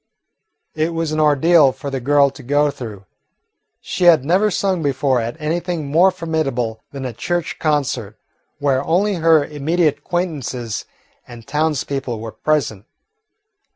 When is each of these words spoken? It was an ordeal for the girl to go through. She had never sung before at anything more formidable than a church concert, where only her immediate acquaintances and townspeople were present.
It 0.73 0.95
was 0.95 1.11
an 1.11 1.19
ordeal 1.19 1.71
for 1.71 1.91
the 1.91 1.99
girl 1.99 2.31
to 2.31 2.41
go 2.41 2.71
through. 2.71 3.05
She 3.81 4.05
had 4.05 4.25
never 4.25 4.49
sung 4.49 4.81
before 4.81 5.21
at 5.21 5.39
anything 5.39 5.85
more 5.91 6.09
formidable 6.09 6.79
than 6.91 7.05
a 7.05 7.13
church 7.13 7.59
concert, 7.59 8.17
where 8.57 8.83
only 8.83 9.13
her 9.17 9.45
immediate 9.45 9.99
acquaintances 9.99 10.85
and 11.27 11.45
townspeople 11.45 12.19
were 12.19 12.31
present. 12.31 12.87